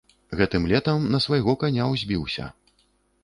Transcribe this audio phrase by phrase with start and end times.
[0.37, 2.47] Гэтым летам на свайго каня ўзбіўся.